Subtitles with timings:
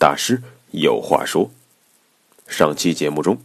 [0.00, 0.42] 大师。
[0.70, 1.50] 有话说，
[2.48, 3.38] 上期节目中，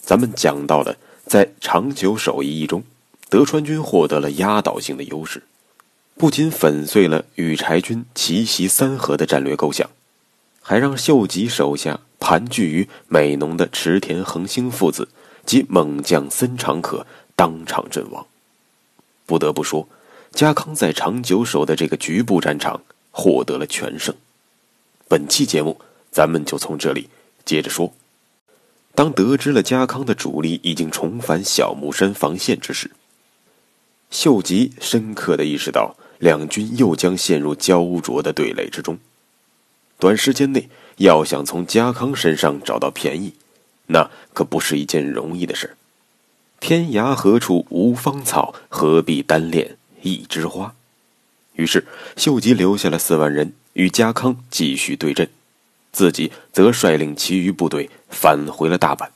[0.00, 2.82] 咱们讲到了在长久守一役中，
[3.28, 5.44] 德川军获得了压倒性的优势，
[6.16, 9.88] 不仅粉碎了羽柴军奇袭三河的战略构想，
[10.60, 15.08] 还让秀吉手下盘踞于美浓的池田恒星父子
[15.46, 17.06] 及猛将森长可
[17.36, 18.26] 当场阵亡。
[19.26, 19.88] 不得不说。
[20.32, 24.14] 家康在长久守的这个局部战场获得了全胜。
[25.08, 27.08] 本期节目，咱们就从这里
[27.44, 27.92] 接着说。
[28.94, 32.90] 当得知了家康的主力已经重返小木山防线之时，
[34.10, 38.98] 秀吉深刻的意识到，两军又将陷入焦灼的对垒之中。
[39.98, 43.34] 短时间内要想从家康身上找到便宜，
[43.86, 45.76] 那可不是一件容易的事
[46.58, 49.76] 天涯何处无芳草，何必单恋？
[50.02, 50.74] 一枝花，
[51.54, 55.28] 于是秀吉留下了四万人与家康继续对阵，
[55.92, 59.08] 自己则率领其余部队返回了大阪。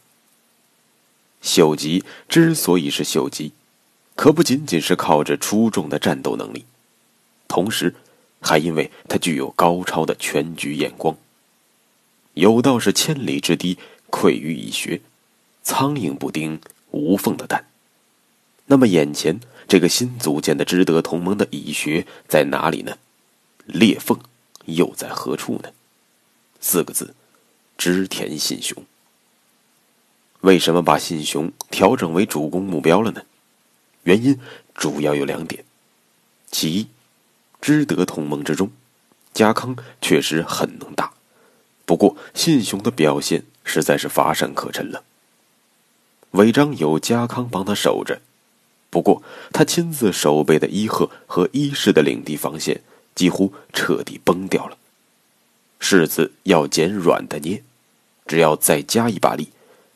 [1.43, 3.53] 秀吉之所以是秀吉，
[4.15, 6.65] 可不仅仅是靠着出众的战斗能力，
[7.49, 7.95] 同时
[8.41, 11.17] 还因为他具有高超的全局眼光。
[12.35, 13.79] 有道是千里之堤
[14.11, 15.01] 溃于蚁穴，
[15.63, 17.67] 苍蝇不叮无缝的蛋。
[18.67, 19.41] 那么眼前。
[19.67, 22.99] 这个新组建的知德同盟的蚁穴在哪里呢？
[23.65, 24.21] 裂缝
[24.67, 25.71] 又在何处呢？
[26.67, 27.15] 四个字：
[27.77, 28.87] 织田信雄。
[30.41, 33.25] 为什么把信雄调整为主攻目标了呢？
[34.05, 34.41] 原因
[34.75, 35.63] 主要有两点：
[36.51, 36.89] 其一，
[37.61, 38.71] 知德同盟之中，
[39.35, 41.13] 家康确实很能打，
[41.85, 45.05] 不过信雄的表现实在是乏善可陈了。
[46.31, 48.23] 违章有家康帮他守着。
[48.89, 49.23] 不过，
[49.53, 52.81] 他亲自守备的伊贺和伊势的领地防线
[53.15, 54.79] 几乎彻底崩掉了。
[55.85, 57.63] 柿子要捡软的捏，
[58.25, 59.51] 只要再加一把力，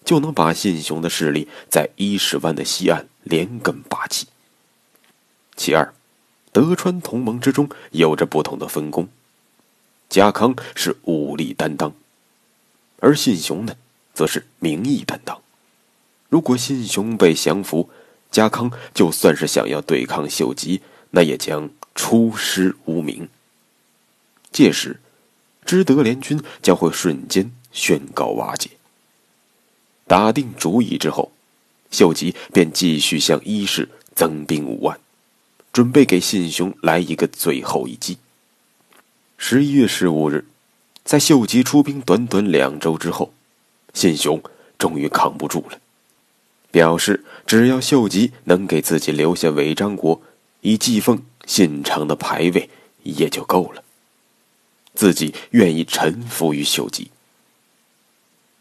[0.04, 4.26] 就能把信雄的势力在伊势湾的西岸连根拔起。
[5.56, 5.94] 其二，
[6.52, 9.08] 德川同盟之中有着不同的分工，
[10.10, 11.94] 家康是武力担当，
[13.00, 13.74] 而信雄呢，
[14.12, 15.40] 则是名义担当。
[16.28, 17.88] 如果信雄被降服，
[18.30, 20.82] 家康就算是想要对抗秀吉，
[21.12, 23.26] 那也将出师无名。
[24.52, 25.00] 届时，
[25.68, 28.70] 知德联军将会瞬间宣告瓦解。
[30.06, 31.30] 打定主意之后，
[31.90, 34.98] 秀吉便继续向伊势增兵五万，
[35.70, 38.16] 准备给信雄来一个最后一击。
[39.36, 40.46] 十一月十五日，
[41.04, 43.34] 在秀吉出兵短短两周之后，
[43.92, 44.42] 信雄
[44.78, 45.78] 终于扛不住了。
[46.70, 50.22] 表示只要秀吉能给自己留下违章国
[50.62, 52.70] 以继奉信长的牌位
[53.02, 53.82] 也就够了，
[54.98, 57.12] 自己愿意臣服于秀吉。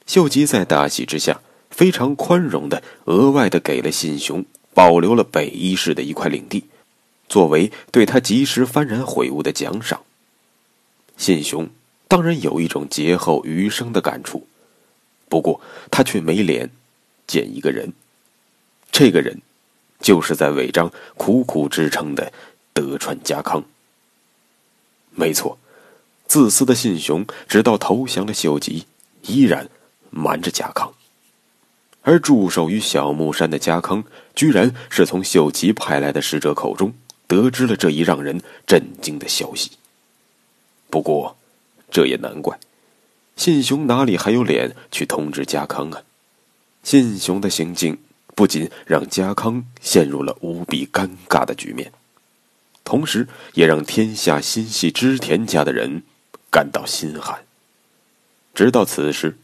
[0.05, 4.45] 秀吉在大喜之下，非常宽容的额外的给了信雄
[4.75, 6.65] 保留了北一市的一块领地，
[7.27, 10.03] 作为对他及时幡然悔悟的奖赏。
[11.17, 11.67] 信雄
[12.07, 14.45] 当然有一种劫后余生的感触，
[15.27, 15.59] 不过
[15.89, 16.69] 他却没脸。
[17.25, 17.91] 见一个人，
[18.91, 19.41] 这个人，
[19.99, 22.31] 就是在违章苦苦支撑的
[22.73, 23.65] 德川家康。
[25.11, 25.57] 没错，
[26.27, 28.85] 自私的信雄直到投降了秀吉，
[29.23, 29.69] 依然
[30.09, 30.93] 瞒着家康。
[32.01, 34.03] 而驻守于小木山的家康，
[34.35, 36.93] 居然是从秀吉派来的使者口中
[37.27, 39.71] 得知了这一让人震惊的消息。
[40.89, 41.38] 不过，
[41.91, 42.57] 这也难怪，
[43.35, 46.03] 信雄哪里还有脸去通知家康啊？
[46.83, 47.97] 信雄的行径
[48.33, 51.91] 不仅让家康陷入了无比尴尬的局面，
[52.85, 56.03] 同时也让天下心系织田家的人
[56.51, 57.44] 感到心寒。
[58.53, 59.38] 直到此时，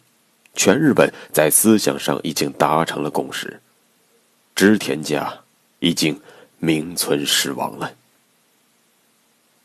[0.56, 3.62] 全日本在思想上已经达成了共识：
[4.56, 5.42] 织田家
[5.80, 6.20] 已经
[6.60, 7.94] 名存实亡了。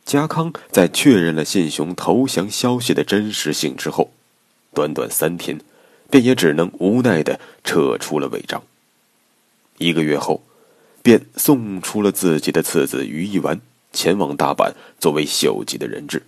[0.05, 4.13] 家康在确认了信雄投降消息的真实性之后，
[4.75, 5.61] 短短三天。
[6.11, 8.63] 便也只能无奈的撤出了违章。
[9.77, 10.43] 一个月后，
[11.03, 13.61] 便送出了自己的次子于一丸
[13.93, 16.23] 前往大阪作为秀吉的人质。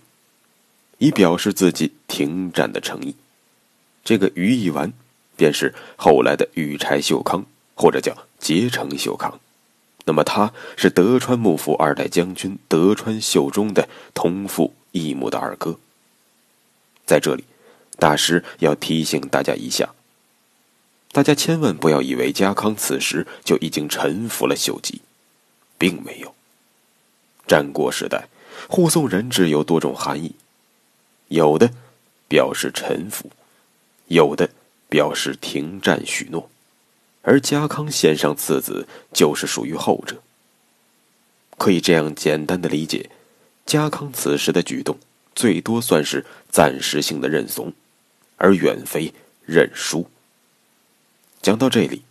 [1.01, 3.15] 以表示自己停战的诚意。
[4.03, 4.93] 这个于义完，
[5.35, 7.43] 便是后来的羽柴秀康，
[7.73, 9.39] 或者叫结城秀康。
[10.05, 15.79] 那么他是德川幕府二代将军德川秀忠的同父异母的二哥。
[17.03, 17.45] 在这里，
[17.97, 19.89] 大师要提醒大家一下：
[21.11, 25.01] 大家千万不要以为家康此时就已经臣服了秀吉，
[25.79, 26.35] 并没有。
[27.47, 28.27] 战国时代，
[28.67, 30.35] 护送人质有多种含义，
[31.31, 31.71] 有的
[32.27, 33.31] 表示臣服，
[34.07, 34.49] 有的
[34.89, 36.49] 表示停战许诺。
[37.21, 40.21] 而家康献上次子，就是属于后者。
[41.57, 43.09] 可以这样简单的理解，
[43.65, 44.97] 家康此时的举动，
[45.33, 47.71] 最多算是暂时性的认怂，
[48.35, 49.13] 而远非
[49.45, 50.09] 认输。
[51.41, 52.01] 讲到这里，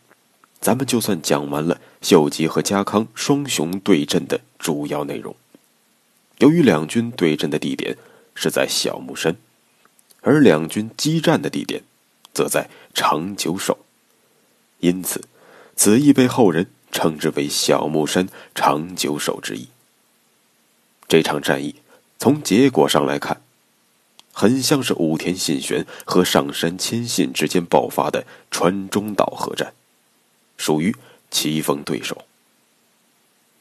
[0.63, 5.37] 咱们就算讲完了秀吉和家康双雄对阵的主要内容。
[6.39, 7.99] 由于两军对阵的地点
[8.35, 9.37] 是在小木山，
[10.21, 11.83] 而两军激战的地点，
[12.33, 13.79] 则在长久手。
[14.79, 15.23] 因此，
[15.77, 19.69] 此役被后人称之为“小木山长久手”之意。
[21.07, 21.77] 这场战役
[22.19, 23.43] 从结果上来看，
[24.33, 29.75] 很像是武田信玄和上杉谦信之间爆发的川中岛合战，
[30.57, 30.95] 属于
[31.31, 32.25] 棋逢对手。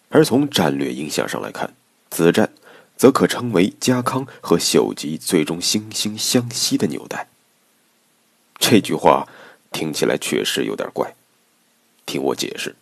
[0.09, 1.75] 而从战略影响上来看，
[2.09, 2.51] 此战
[2.99, 7.29] 则可称为家康和秀吉最终惺惺相惜的纽带。
[8.59, 9.27] 这句话。
[9.71, 11.13] 听起来确实有点怪，
[12.07, 12.75] 听我解释。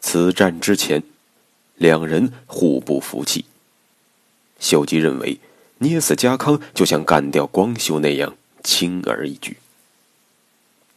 [0.00, 1.04] 此战之前，
[1.76, 3.44] 两人互不服气。
[4.58, 5.38] 秀吉认为
[5.78, 9.58] 捏死家康就像干掉光秀那样轻而易举，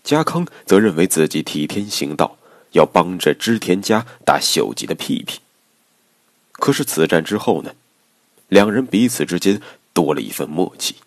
[0.04, 2.40] 家康则认为自己替天行道，
[2.72, 5.40] 要帮着织田家打秀吉的屁屁。
[6.54, 7.76] 可是此战之后呢，
[8.54, 9.60] 两人彼此之间
[9.94, 10.98] 多了一份默契，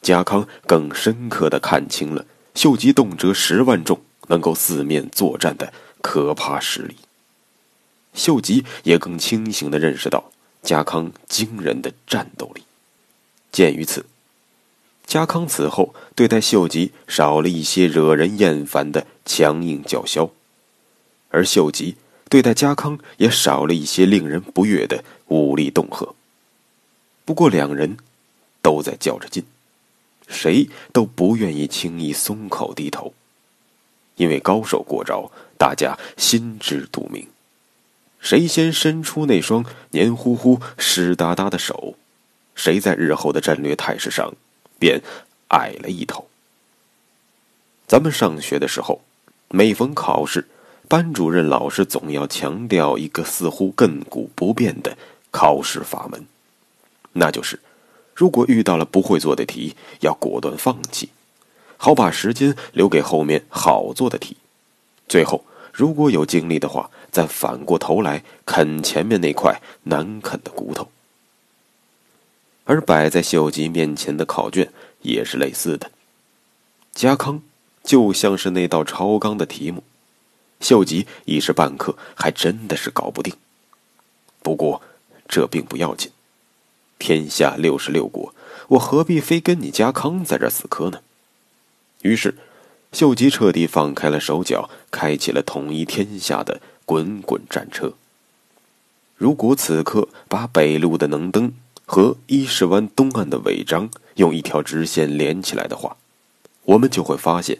[0.00, 2.24] 家康更深刻的看清了。
[2.54, 5.70] 秀吉动辄十万众能够四面作战的
[6.00, 6.96] 可怕实力，
[8.14, 10.32] 秀吉也更清醒的认识到
[10.62, 12.62] 家康惊人的战斗力。
[13.52, 14.06] 鉴于此，
[15.04, 20.30] 家康此后对待秀吉少了一些惹人厌烦的强硬叫嚣，
[21.28, 21.96] 而秀吉
[22.30, 26.14] 对待家康也少了一些令人不悦的武力恫吓。
[27.26, 27.98] 不过两人
[28.62, 29.44] 都在较着劲。
[30.28, 33.14] 谁都不愿意轻易松口低头，
[34.16, 37.28] 因为高手过招，大家心知肚明。
[38.18, 41.94] 谁先伸出那双黏糊糊、湿哒哒的手，
[42.56, 44.34] 谁在日后的战略态势上
[44.80, 45.00] 便
[45.48, 46.26] 矮了一头。
[47.86, 49.02] 咱们上学的时候，
[49.48, 50.48] 每逢考试，
[50.88, 54.98] 班主任老师总要强调一个似乎亘古不变的
[55.30, 56.26] 考试法门，
[57.16, 57.60] 那就是。
[58.14, 61.10] 如果遇到了不会做的题，要果断放弃，
[61.76, 64.38] 好把时间留给后面好做的题。
[65.06, 70.88] 最后，如果有精力的话，再反过头来啃前面那块难啃的骨头。
[72.64, 74.72] 而摆在秀吉面前的考卷
[75.02, 75.90] 也是类似的，
[76.94, 77.42] 家康
[77.84, 79.84] 就像是那道超纲的题目，
[80.60, 83.34] 秀吉一时半刻还真的是搞不定。
[84.42, 84.80] 不过，
[85.28, 86.10] 这并不要紧。
[86.98, 88.34] 天下六十六国，
[88.68, 91.00] 我何必非跟你家康在这死磕呢？
[92.02, 92.34] 于是，
[92.92, 97.94] 秀吉彻底放开了手脚，开启了统一天下的滚滚战车。
[99.16, 101.52] 如果此刻把北路的能登
[101.84, 105.96] 和伊势湾东岸的尾张用一条直线连起来的话，
[106.64, 107.58] 我们就会发现，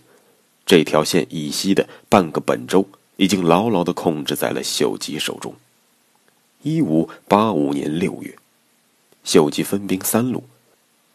[0.65, 5.55] 这条线以西的半个本州已经牢牢的控制在了秀吉手中。
[6.63, 8.37] 一五八五年六月。
[9.27, 10.45] 秀吉分兵三路，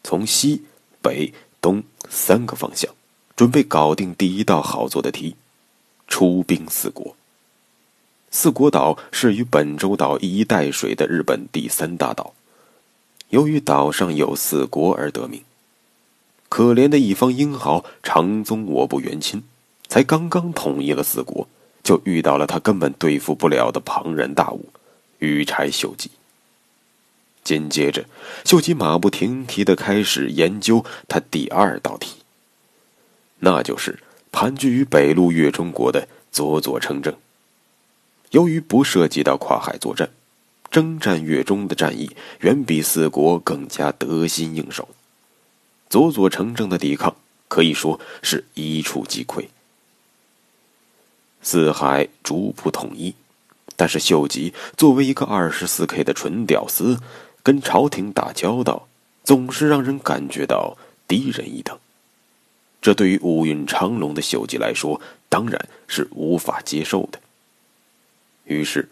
[0.04, 0.64] 从西
[1.00, 2.94] 北东三个方向，
[3.34, 5.34] 准备搞定第一道好做的题——
[6.06, 7.16] 出兵四国。
[8.30, 12.34] 四国岛是与本州岛一衣带水的日本第三大岛，
[13.30, 15.42] 由于岛上有四国而得名。
[16.50, 19.42] 可怜的一方英豪长宗我部元亲，
[19.88, 21.48] 才刚刚统一了四国，
[21.82, 24.66] 就遇到了他根本对付不了的庞然大物——
[25.18, 26.10] 羽柴秀吉。
[27.44, 28.04] 紧接着，
[28.44, 32.18] 秀吉马不停蹄的开始研究他第二道题，
[33.40, 33.98] 那就是
[34.30, 37.14] 盘踞于北路越中国的佐佐城正。
[38.30, 40.08] 由于不涉及到跨海作战，
[40.70, 44.88] 征战越中的战役远比四国更加得心应手。
[45.90, 47.14] 佐佐城正的抵抗
[47.48, 49.48] 可以说是一触即溃。
[51.42, 53.14] 四海逐步统一，
[53.76, 56.98] 但是秀吉作为一个二十四 K 的纯屌丝。
[57.42, 58.88] 跟朝廷打交道，
[59.24, 61.78] 总是让人感觉到低人一等。
[62.80, 67.20] 这对于五运长龙的秀吉来说，当然是无法接受的。
[68.44, 68.88] 于是，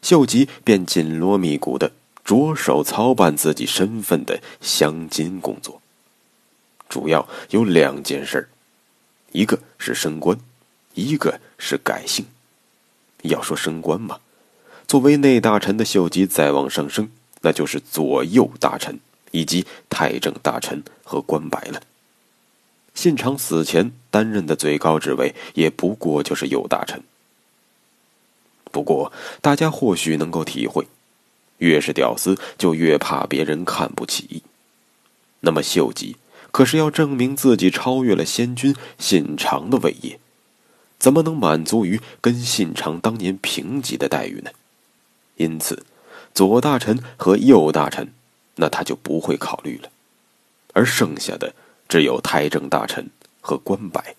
[0.00, 1.92] 秀吉便紧锣密鼓的
[2.24, 5.82] 着手操办自己身份的镶金工作。
[6.88, 8.48] 主要有两件事
[9.32, 10.38] 一个是升官，
[10.94, 12.26] 一个是改姓。
[13.22, 14.20] 要说升官嘛，
[14.86, 17.10] 作为内大臣的秀吉再往上升，
[17.44, 18.98] 那就是左右大臣
[19.30, 21.82] 以及太政大臣和官白了。
[22.94, 27.02] 信长死前担任的最高职位，也不过就是右大臣。
[28.72, 30.86] 不过，大家或许能够体会，
[31.58, 34.42] 越是屌丝，就越怕别人看不起。
[35.40, 36.16] 那么，秀吉
[36.50, 40.18] 可是要证明自己超越了先君信长的伟业，
[40.98, 44.50] 怎么能满足于跟信长当年平级的待遇呢？
[45.36, 45.84] 因此，
[46.34, 48.12] 左大臣和右大臣，
[48.56, 49.88] 那他就不会考虑了，
[50.72, 51.54] 而剩下的。
[51.86, 53.10] 只有太政大臣
[53.42, 54.16] 和官白，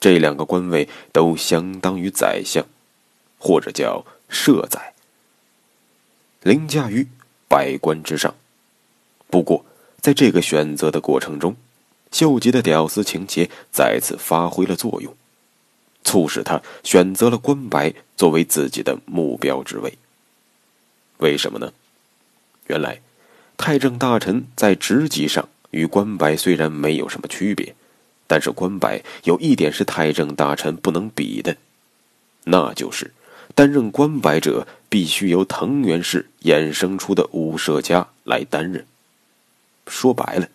[0.00, 2.66] 这两个官位都相当于宰相，
[3.38, 4.94] 或者叫摄宰，
[6.42, 7.06] 凌驾于
[7.46, 8.34] 百官之上。
[9.28, 9.66] 不过，
[10.00, 11.54] 在这个选择的过程中，
[12.10, 15.14] 秀吉的屌丝情节再次发挥了作用，
[16.02, 19.98] 促使他选择了官白作为自己的目标职位。
[21.18, 21.72] 为什么呢？
[22.66, 23.00] 原来，
[23.56, 25.48] 太政大臣在职级上。
[25.70, 27.74] 与关白虽然没有什么区别，
[28.26, 31.58] 但是关白有一点是太政大臣不能比的，
[32.44, 33.12] 那就是
[33.54, 38.86] 担任关白者必须由藤原氏衍生出的武社家来担任。
[39.86, 40.48] 说白了，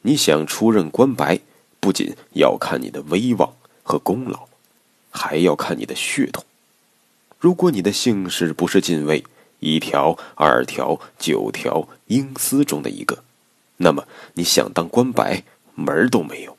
[0.00, 1.40] 你想出任关白，
[1.78, 4.48] 不仅要看你的威望和功劳，
[5.10, 6.42] 还要看你的血统。
[7.38, 9.22] 如果你的姓氏不是近卫
[9.60, 13.24] 一条、二条、九条英司中的一个。
[13.78, 15.42] 那么你想当官白
[15.74, 16.56] 门儿都没有。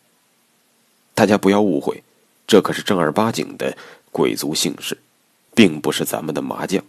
[1.14, 2.04] 大家不要误会，
[2.46, 3.76] 这可是正儿八经的
[4.12, 4.98] 贵族姓氏，
[5.56, 6.84] 并不是咱们的麻将。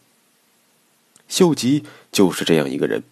[1.29, 3.03] 秀吉就是这样一个人，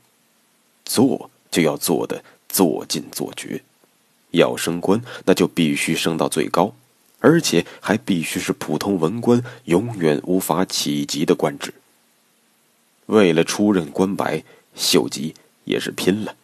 [0.84, 3.62] 做就要做的做尽做绝，
[4.30, 6.74] 要升官那就必须升到最高，
[7.20, 11.72] 而且还必须是普通文官永远无法企及的官职。
[13.06, 14.42] 为了出任官白，
[14.74, 15.34] 秀吉
[15.64, 16.36] 也是拼了。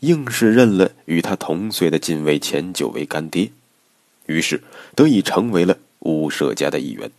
[0.00, 3.50] 硬是认了与他同岁的近卫前九为干爹，
[4.26, 4.62] 于是
[4.94, 7.10] 得以成为了武社家的一员，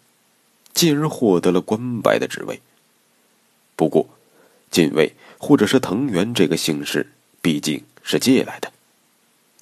[0.74, 2.62] 进而获得了官白的职位。
[3.76, 4.08] 不过，
[4.72, 7.08] 近卫或者是藤原这个姓氏
[7.42, 8.72] 毕竟是借来的，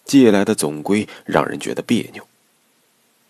[0.05, 2.27] 借来的总归让人觉得别扭。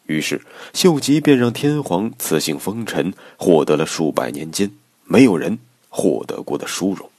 [0.08, 0.42] 于是
[0.74, 4.72] 秀吉便让天皇赐姓丰臣，获得了数百年间
[5.08, 5.58] 没有人
[5.90, 7.10] 获得过的殊荣。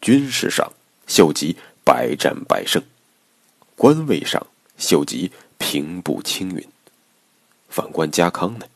[0.00, 0.72] 军事上。
[1.08, 2.82] 秀吉百战百胜，
[3.76, 6.68] 官位上秀吉平步青云。
[7.70, 8.66] 反观家康呢，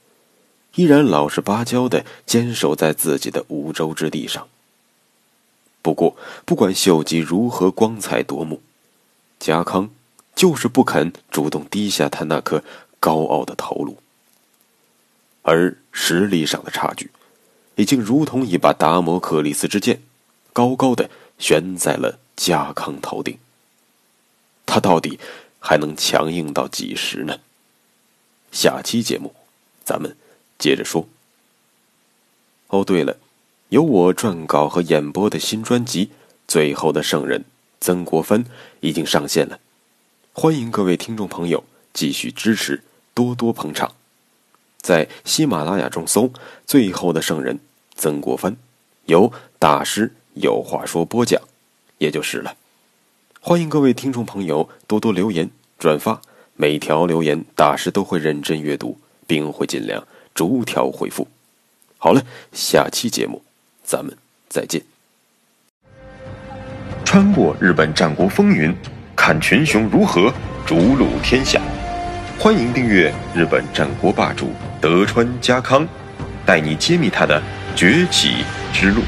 [0.77, 4.49] 依然老实巴交的坚守在自己的五州之地上。
[5.83, 6.17] 不过，
[6.47, 8.63] 不管秀吉如何光彩夺目，
[9.39, 9.91] 家康
[10.35, 12.65] 就是不肯主动低下他那颗
[12.99, 13.99] 高傲的头颅。
[15.43, 17.11] 而实力上的差距，
[17.77, 20.03] 已经如同一把达摩克里斯之剑，
[20.53, 22.19] 高高的悬在了。
[22.35, 23.39] 家康头顶，
[24.65, 25.21] 他到底
[25.61, 27.39] 还能强硬到几时呢？
[28.51, 29.35] 下期节目，
[29.85, 30.17] 咱们
[30.59, 31.07] 接着说。
[32.69, 33.19] 哦，对了，
[33.69, 36.07] 由我撰稿和演播的新专辑
[36.49, 37.41] 《最后的圣人》，
[37.81, 38.45] 曾国藩
[38.81, 39.61] 已经上线了，
[40.33, 41.63] 欢迎各位听众朋友
[41.93, 42.83] 继续支持，
[43.15, 43.95] 多多捧场。
[44.83, 46.25] 在喜马拉雅中搜
[46.67, 47.57] 《最后的圣人》
[47.95, 48.57] 曾国藩，
[49.05, 51.41] 由大师有话说播讲。
[51.99, 52.57] 也就是了，
[53.41, 55.49] 欢迎各位听众朋友多多留言
[55.79, 56.21] 转发，
[56.57, 61.29] 每条留言大师都会认真阅读，并会尽量逐条回复。
[61.97, 62.21] 好了，
[62.53, 63.41] 下期节目
[63.85, 64.17] 咱们
[64.49, 64.83] 再见。
[67.05, 68.75] 穿过日本战国风云，
[69.15, 70.35] 看群雄如何
[70.67, 71.63] 逐鹿天下。
[72.37, 74.49] 欢迎订阅日本战国霸主
[74.83, 75.87] 德川家康，
[76.45, 77.41] 带你揭秘他的
[77.77, 79.03] 崛起之路。